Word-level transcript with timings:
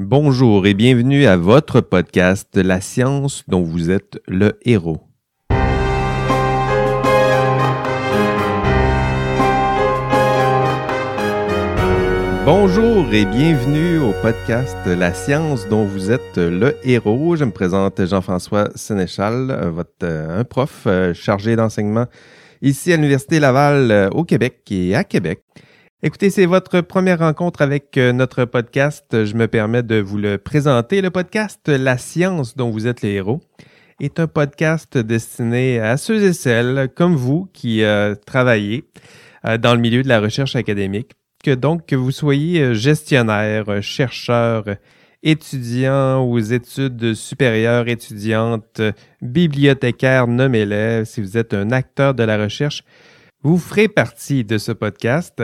Bonjour 0.00 0.64
et 0.68 0.74
bienvenue 0.74 1.26
à 1.26 1.36
votre 1.36 1.80
podcast 1.80 2.56
La 2.56 2.80
science 2.80 3.42
dont 3.48 3.62
vous 3.62 3.90
êtes 3.90 4.20
le 4.28 4.56
héros. 4.64 5.00
Bonjour 12.44 13.12
et 13.12 13.24
bienvenue 13.24 13.98
au 13.98 14.12
podcast 14.22 14.76
La 14.86 15.12
science 15.12 15.66
dont 15.66 15.84
vous 15.84 16.12
êtes 16.12 16.36
le 16.36 16.76
héros. 16.84 17.34
Je 17.34 17.44
me 17.44 17.50
présente 17.50 18.06
Jean-François 18.06 18.68
Sénéchal, 18.76 19.68
votre 19.74 20.06
un 20.06 20.44
prof 20.44 20.84
euh, 20.86 21.12
chargé 21.12 21.56
d'enseignement 21.56 22.06
ici 22.62 22.92
à 22.92 22.96
l'Université 22.96 23.40
Laval 23.40 23.90
euh, 23.90 24.10
au 24.10 24.22
Québec 24.22 24.60
et 24.70 24.94
à 24.94 25.02
Québec. 25.02 25.42
Écoutez, 26.02 26.30
c'est 26.30 26.46
votre 26.46 26.80
première 26.80 27.18
rencontre 27.18 27.62
avec 27.62 27.96
euh, 27.96 28.12
notre 28.12 28.44
podcast. 28.44 29.24
Je 29.24 29.34
me 29.34 29.48
permets 29.48 29.82
de 29.82 30.00
vous 30.00 30.18
le 30.18 30.38
présenter. 30.38 31.02
Le 31.02 31.10
podcast 31.10 31.68
La 31.68 31.98
science 31.98 32.56
dont 32.56 32.70
vous 32.70 32.86
êtes 32.86 33.02
les 33.02 33.14
héros 33.14 33.40
est 34.00 34.20
un 34.20 34.26
podcast 34.26 34.96
destiné 34.96 35.80
à 35.80 35.96
ceux 35.96 36.22
et 36.22 36.32
celles 36.32 36.88
comme 36.94 37.16
vous 37.16 37.48
qui 37.52 37.82
travaillez 38.26 38.84
dans 39.42 39.74
le 39.74 39.80
milieu 39.80 40.04
de 40.04 40.08
la 40.08 40.20
recherche 40.20 40.54
académique 40.54 41.18
que 41.42 41.54
donc 41.54 41.86
que 41.86 41.96
vous 41.96 42.10
soyez 42.10 42.60
euh, 42.60 42.74
gestionnaire, 42.74 43.68
euh, 43.68 43.80
chercheur, 43.80 44.64
étudiant 45.22 46.20
aux 46.24 46.38
études 46.38 47.14
supérieures, 47.14 47.88
étudiante, 47.88 48.80
bibliothécaire, 49.20 50.28
nommez-les, 50.28 51.04
si 51.04 51.20
vous 51.20 51.36
êtes 51.36 51.54
un 51.54 51.70
acteur 51.70 52.14
de 52.14 52.22
la 52.22 52.38
recherche, 52.38 52.84
vous 53.42 53.58
ferez 53.58 53.88
partie 53.88 54.44
de 54.44 54.58
ce 54.58 54.72
podcast. 54.72 55.42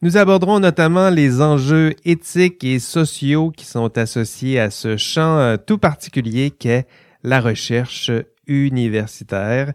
Nous 0.00 0.16
aborderons 0.16 0.60
notamment 0.60 1.10
les 1.10 1.42
enjeux 1.42 1.92
éthiques 2.04 2.62
et 2.62 2.78
sociaux 2.78 3.50
qui 3.50 3.64
sont 3.64 3.98
associés 3.98 4.60
à 4.60 4.70
ce 4.70 4.96
champ 4.96 5.38
euh, 5.38 5.56
tout 5.56 5.76
particulier 5.76 6.52
qu'est 6.52 6.86
la 7.24 7.40
recherche 7.40 8.12
universitaire. 8.46 9.72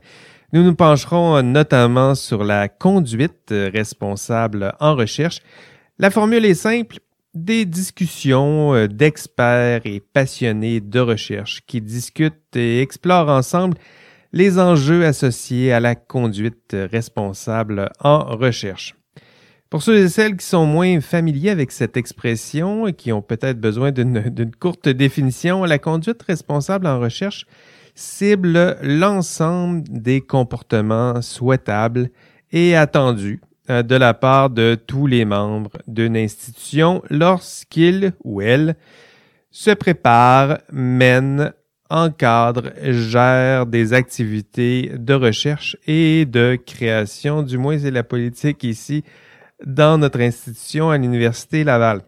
Nous 0.54 0.64
nous 0.64 0.76
pencherons 0.76 1.44
notamment 1.44 2.16
sur 2.16 2.46
la 2.46 2.70
conduite 2.70 3.50
responsable 3.52 4.74
en 4.80 4.96
recherche. 4.96 5.40
La 6.00 6.10
formule 6.10 6.46
est 6.46 6.54
simple, 6.54 7.00
des 7.34 7.66
discussions 7.66 8.74
euh, 8.74 8.88
d'experts 8.88 9.82
et 9.84 10.00
passionnés 10.00 10.80
de 10.80 11.02
recherche 11.02 11.66
qui 11.68 11.82
discutent 11.82 12.56
et 12.56 12.80
explorent 12.80 13.28
ensemble 13.28 13.78
les 14.32 14.58
enjeux 14.58 15.06
associés 15.06 15.74
à 15.74 15.82
la 15.82 15.96
conduite 15.96 16.78
responsable 16.90 17.92
en 18.00 18.24
recherche. 18.38 18.96
Pour 19.74 19.82
ceux 19.82 19.98
et 19.98 20.08
celles 20.08 20.38
qui 20.38 20.46
sont 20.46 20.68
moins 20.68 21.02
familiers 21.02 21.50
avec 21.50 21.72
cette 21.72 21.98
expression 21.98 22.86
et 22.86 22.94
qui 22.94 23.12
ont 23.12 23.24
peut-être 23.24 23.60
besoin 23.60 23.92
d'une 23.92 24.52
courte 24.60 24.88
définition, 24.88 25.64
la 25.64 25.80
conduite 25.80 26.22
responsable 26.22 26.86
en 26.86 27.00
recherche 27.00 27.48
cible 27.96 28.78
l'ensemble 28.84 29.82
des 29.90 30.22
comportements 30.22 31.24
souhaitables 31.24 32.12
et 32.52 32.76
attendus 32.76 33.42
euh, 33.72 33.82
de 33.82 33.96
la 33.96 34.14
part 34.14 34.52
de 34.52 34.76
tous 34.76 35.08
les 35.08 35.26
membres 35.26 35.72
d'une 35.88 36.18
institution 36.18 37.02
lorsqu'ils 37.10 38.14
ou 38.24 38.42
elles 38.42 38.76
se 39.50 39.72
préparent, 39.72 40.60
mènent, 40.72 41.52
encadrent, 41.90 42.74
gèrent 42.80 43.66
des 43.66 43.94
activités 43.94 44.92
de 44.96 45.16
recherche 45.16 45.78
et 45.88 46.26
de 46.26 46.60
création, 46.64 47.42
du 47.42 47.58
moins 47.58 47.80
c'est 47.80 47.90
la 47.90 48.04
politique 48.04 48.64
ici 48.64 49.04
dans 49.66 49.98
notre 49.98 50.22
institution 50.22 50.90
à 50.90 50.98
l'Université 50.98 51.64
Laval. 51.64 52.02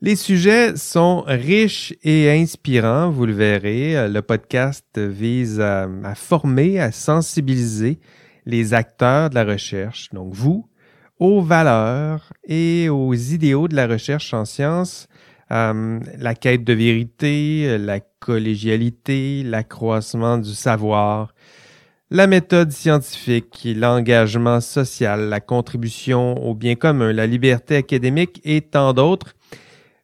Les 0.00 0.14
sujets 0.14 0.76
sont 0.76 1.24
riches 1.26 1.92
et 2.04 2.30
inspirants, 2.30 3.10
vous 3.10 3.26
le 3.26 3.32
verrez. 3.32 4.08
Le 4.08 4.22
podcast 4.22 4.96
vise 4.96 5.60
à, 5.60 5.88
former, 6.14 6.78
à 6.78 6.92
sensibiliser 6.92 7.98
les 8.46 8.74
acteurs 8.74 9.28
de 9.28 9.34
la 9.34 9.44
recherche, 9.44 10.10
donc 10.12 10.34
vous, 10.34 10.68
aux 11.18 11.42
valeurs 11.42 12.32
et 12.44 12.88
aux 12.88 13.12
idéaux 13.12 13.66
de 13.66 13.74
la 13.74 13.88
recherche 13.88 14.32
en 14.32 14.44
sciences, 14.44 15.08
euh, 15.50 15.98
la 16.16 16.34
quête 16.34 16.62
de 16.62 16.72
vérité, 16.72 17.76
la 17.78 17.98
collégialité, 18.00 19.42
l'accroissement 19.42 20.38
du 20.38 20.54
savoir, 20.54 21.34
la 22.10 22.26
méthode 22.26 22.70
scientifique, 22.70 23.66
l'engagement 23.76 24.60
social, 24.60 25.28
la 25.28 25.40
contribution 25.40 26.34
au 26.46 26.54
bien 26.54 26.74
commun, 26.74 27.12
la 27.12 27.26
liberté 27.26 27.76
académique 27.76 28.40
et 28.44 28.60
tant 28.60 28.92
d'autres 28.92 29.34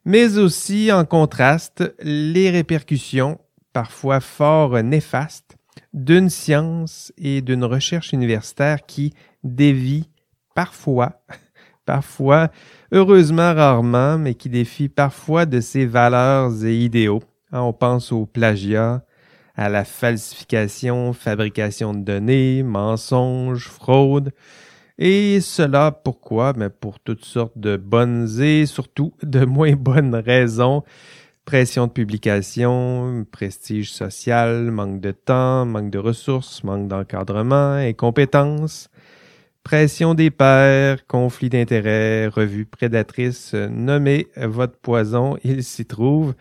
mais 0.04 0.38
aussi 0.38 0.92
en 0.92 1.04
contraste 1.04 1.94
les 2.00 2.50
répercussions, 2.50 3.38
parfois 3.72 4.20
fort 4.20 4.82
néfastes, 4.82 5.56
d'une 5.92 6.28
science 6.28 7.12
et 7.16 7.40
d'une 7.40 7.64
recherche 7.64 8.12
universitaire 8.12 8.84
qui 8.86 9.14
dévie 9.42 10.08
parfois, 10.54 11.22
parfois, 11.86 12.50
heureusement 12.92 13.54
rarement, 13.54 14.18
mais 14.18 14.34
qui 14.34 14.48
défie 14.48 14.88
parfois 14.88 15.46
de 15.46 15.60
ses 15.60 15.86
valeurs 15.86 16.64
et 16.64 16.76
idéaux. 16.76 17.22
Hein, 17.52 17.60
on 17.60 17.72
pense 17.72 18.12
au 18.12 18.26
plagiat, 18.26 19.04
à 19.56 19.68
la 19.68 19.84
falsification, 19.84 21.12
fabrication 21.12 21.94
de 21.94 22.00
données, 22.00 22.62
mensonges, 22.62 23.68
fraude, 23.68 24.32
et 24.98 25.40
cela 25.40 25.90
pourquoi? 25.90 26.52
Mais 26.56 26.70
pour 26.70 27.00
toutes 27.00 27.24
sortes 27.24 27.58
de 27.58 27.76
bonnes 27.76 28.28
et 28.40 28.66
surtout 28.66 29.12
de 29.22 29.44
moins 29.44 29.74
bonnes 29.74 30.14
raisons. 30.14 30.84
Pression 31.44 31.88
de 31.88 31.92
publication, 31.92 33.26
prestige 33.30 33.92
social, 33.92 34.70
manque 34.70 35.00
de 35.00 35.10
temps, 35.10 35.66
manque 35.66 35.90
de 35.90 35.98
ressources, 35.98 36.64
manque 36.64 36.88
d'encadrement, 36.88 37.72
incompétence, 37.74 38.88
pression 39.62 40.14
des 40.14 40.30
pairs, 40.30 41.06
conflit 41.06 41.50
d'intérêts, 41.50 42.28
revue 42.28 42.64
prédatrice, 42.64 43.52
nommez 43.52 44.28
votre 44.36 44.78
poison, 44.78 45.36
il 45.44 45.64
s'y 45.64 45.84
trouve. 45.84 46.34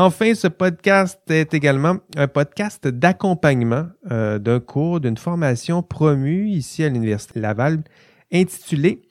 Enfin, 0.00 0.32
ce 0.36 0.46
podcast 0.46 1.18
est 1.28 1.54
également 1.54 1.96
un 2.16 2.28
podcast 2.28 2.86
d'accompagnement 2.86 3.86
euh, 4.12 4.38
d'un 4.38 4.60
cours, 4.60 5.00
d'une 5.00 5.16
formation 5.16 5.82
promue 5.82 6.46
ici 6.46 6.84
à 6.84 6.88
l'Université 6.88 7.40
Laval 7.40 7.82
intitulé 8.32 9.02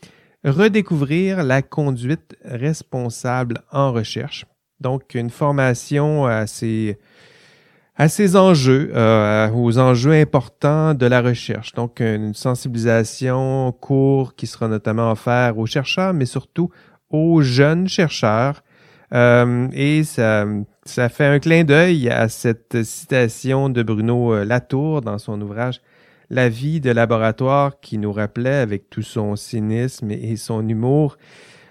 Redécouvrir 0.46 1.44
la 1.44 1.62
conduite 1.62 2.38
responsable 2.46 3.64
en 3.70 3.92
recherche. 3.92 4.46
Donc, 4.80 5.14
une 5.14 5.30
formation 5.30 6.26
à 6.26 6.48
ces, 6.48 6.96
enjeux, 8.38 8.94
aux 9.54 9.80
enjeux 9.80 10.14
importants 10.14 10.94
de 10.94 11.06
la 11.06 11.20
recherche. 11.20 11.74
Donc, 11.74 12.00
une 12.00 12.34
sensibilisation 12.34 13.74
cours 13.74 14.36
qui 14.36 14.48
sera 14.48 14.70
notamment 14.70 15.12
offert 15.12 15.58
aux 15.58 15.66
chercheurs, 15.66 16.14
mais 16.14 16.26
surtout 16.26 16.70
aux 17.10 17.42
jeunes 17.42 17.90
chercheurs 17.90 18.64
euh, 19.14 19.68
et 19.72 20.04
ça, 20.04 20.46
ça 20.88 21.10
fait 21.10 21.26
un 21.26 21.40
clin 21.40 21.64
d'œil 21.64 22.10
à 22.10 22.30
cette 22.30 22.84
citation 22.84 23.70
de 23.70 23.84
Bruno 23.84 24.34
euh, 24.34 24.46
Latour 24.46 25.02
dans 25.02 25.18
son 25.18 25.42
ouvrage 25.42 25.82
La 26.30 26.50
vie 26.50 26.80
de 26.82 26.92
laboratoire 26.92 27.80
qui 27.80 27.98
nous 27.98 28.12
rappelait 28.12 28.56
avec 28.56 28.90
tout 28.90 29.02
son 29.02 29.36
cynisme 29.36 30.12
et 30.12 30.36
son 30.36 30.68
humour 30.68 31.18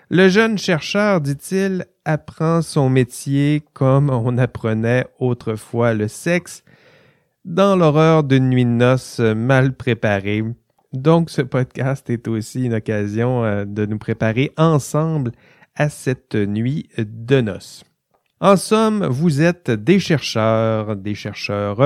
le 0.09 0.29
jeune 0.29 0.57
chercheur, 0.57 1.21
dit-il, 1.21 1.85
apprend 2.05 2.63
son 2.63 2.89
métier 2.89 3.65
comme 3.73 4.09
on 4.09 4.39
apprenait 4.39 5.05
autrefois 5.19 5.95
le 5.95 6.07
sexe, 6.07 6.63
dans 7.45 7.75
l'horreur 7.75 8.23
d'une 8.23 8.49
nuit 8.49 8.65
de 8.65 8.71
noces 8.71 9.19
mal 9.19 9.75
préparée. 9.75 10.45
Donc 10.93 11.29
ce 11.29 11.43
podcast 11.43 12.09
est 12.09 12.29
aussi 12.29 12.67
une 12.67 12.75
occasion 12.75 13.45
euh, 13.45 13.65
de 13.65 13.85
nous 13.85 13.99
préparer 13.99 14.53
ensemble 14.57 15.33
à 15.75 15.89
cette 15.89 16.37
nuit 16.37 16.89
de 16.97 17.41
noces. 17.41 17.83
En 18.39 18.57
somme, 18.57 19.07
vous 19.07 19.41
êtes 19.41 19.71
des 19.71 19.99
chercheurs, 19.99 20.95
des 20.95 21.15
chercheurs, 21.15 21.79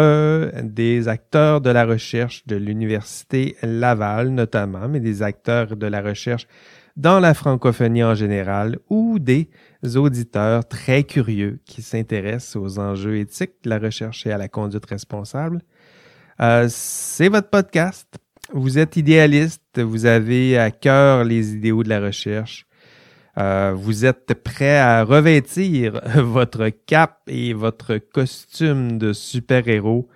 des 0.64 1.06
acteurs 1.06 1.60
de 1.60 1.70
la 1.70 1.84
recherche 1.84 2.44
de 2.46 2.56
l'Université 2.56 3.56
Laval 3.62 4.30
notamment, 4.30 4.88
mais 4.88 4.98
des 4.98 5.22
acteurs 5.22 5.76
de 5.76 5.86
la 5.86 6.00
recherche 6.00 6.48
dans 6.96 7.20
la 7.20 7.34
francophonie 7.34 8.02
en 8.02 8.16
général 8.16 8.80
ou 8.88 9.20
des 9.20 9.48
auditeurs 9.94 10.66
très 10.66 11.04
curieux 11.04 11.60
qui 11.66 11.82
s'intéressent 11.82 12.56
aux 12.56 12.80
enjeux 12.80 13.18
éthiques 13.18 13.62
de 13.62 13.70
la 13.70 13.78
recherche 13.78 14.26
et 14.26 14.32
à 14.32 14.38
la 14.38 14.48
conduite 14.48 14.86
responsable. 14.86 15.62
Euh, 16.40 16.66
c'est 16.68 17.28
votre 17.28 17.48
podcast. 17.48 18.08
Vous 18.52 18.76
êtes 18.76 18.96
idéaliste, 18.96 19.80
vous 19.80 20.04
avez 20.04 20.58
à 20.58 20.72
cœur 20.72 21.22
les 21.22 21.52
idéaux 21.52 21.84
de 21.84 21.88
la 21.88 22.00
recherche. 22.00 22.66
Euh, 23.38 23.72
vous 23.76 24.04
êtes 24.04 24.34
prêt 24.34 24.78
à 24.78 25.04
revêtir 25.04 26.00
votre 26.16 26.68
cap 26.68 27.20
et 27.26 27.52
votre 27.52 27.98
costume 27.98 28.98
de 28.98 29.12
super-héros 29.12 30.08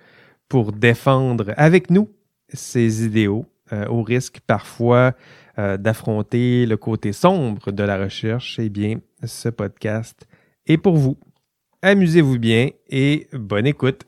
pour 0.49 0.71
défendre 0.71 1.53
avec 1.57 1.89
nous 1.89 2.09
ces 2.53 3.05
idéaux, 3.05 3.45
euh, 3.73 3.87
au 3.87 4.03
risque 4.03 4.39
parfois 4.45 5.13
euh, 5.57 5.77
d'affronter 5.77 6.65
le 6.65 6.77
côté 6.77 7.13
sombre 7.13 7.71
de 7.71 7.83
la 7.83 7.97
recherche, 7.97 8.59
eh 8.59 8.69
bien, 8.69 8.99
ce 9.23 9.49
podcast 9.49 10.27
est 10.67 10.77
pour 10.77 10.95
vous. 10.95 11.17
amusez-vous 11.81 12.39
bien 12.39 12.69
et 12.89 13.27
bonne 13.33 13.67
écoute. 13.67 14.05